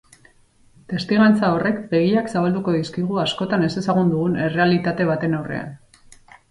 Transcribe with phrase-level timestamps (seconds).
[0.93, 5.75] Testigantza horrek begiak zabalduko dizkigu askotan ezezagun dugun errealitate baten aurrean.